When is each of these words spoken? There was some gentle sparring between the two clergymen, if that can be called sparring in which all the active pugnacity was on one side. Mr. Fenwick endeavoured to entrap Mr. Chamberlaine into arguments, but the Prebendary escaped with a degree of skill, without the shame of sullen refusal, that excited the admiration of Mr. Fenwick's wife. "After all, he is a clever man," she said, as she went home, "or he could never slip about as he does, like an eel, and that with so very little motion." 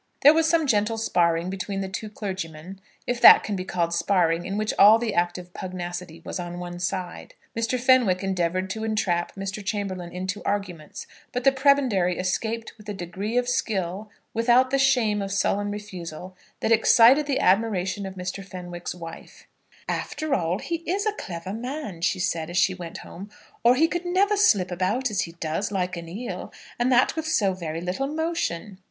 There 0.23 0.33
was 0.33 0.49
some 0.49 0.65
gentle 0.65 0.97
sparring 0.97 1.51
between 1.51 1.81
the 1.81 1.87
two 1.87 2.09
clergymen, 2.09 2.81
if 3.05 3.21
that 3.21 3.43
can 3.43 3.55
be 3.55 3.63
called 3.63 3.93
sparring 3.93 4.47
in 4.47 4.57
which 4.57 4.73
all 4.79 4.97
the 4.97 5.13
active 5.13 5.53
pugnacity 5.53 6.21
was 6.25 6.39
on 6.39 6.57
one 6.57 6.79
side. 6.79 7.35
Mr. 7.55 7.79
Fenwick 7.79 8.23
endeavoured 8.23 8.67
to 8.71 8.83
entrap 8.83 9.35
Mr. 9.35 9.63
Chamberlaine 9.63 10.11
into 10.11 10.41
arguments, 10.43 11.05
but 11.31 11.43
the 11.43 11.51
Prebendary 11.51 12.17
escaped 12.17 12.73
with 12.79 12.89
a 12.89 12.95
degree 12.95 13.37
of 13.37 13.47
skill, 13.47 14.09
without 14.33 14.71
the 14.71 14.79
shame 14.79 15.21
of 15.21 15.31
sullen 15.31 15.69
refusal, 15.69 16.35
that 16.61 16.71
excited 16.71 17.27
the 17.27 17.39
admiration 17.39 18.07
of 18.07 18.15
Mr. 18.15 18.43
Fenwick's 18.43 18.95
wife. 18.95 19.45
"After 19.87 20.33
all, 20.33 20.57
he 20.57 20.77
is 20.89 21.05
a 21.05 21.13
clever 21.13 21.53
man," 21.53 22.01
she 22.01 22.17
said, 22.19 22.49
as 22.49 22.57
she 22.57 22.73
went 22.73 22.97
home, 22.97 23.29
"or 23.63 23.75
he 23.75 23.87
could 23.87 24.07
never 24.07 24.35
slip 24.35 24.71
about 24.71 25.11
as 25.11 25.21
he 25.21 25.33
does, 25.33 25.71
like 25.71 25.95
an 25.95 26.09
eel, 26.09 26.51
and 26.79 26.91
that 26.91 27.15
with 27.15 27.27
so 27.27 27.53
very 27.53 27.81
little 27.81 28.07
motion." 28.07 28.79